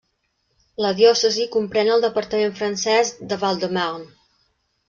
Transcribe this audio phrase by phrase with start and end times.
[0.85, 4.09] La diòcesi comprèn el departament francès de Val-de-Marne.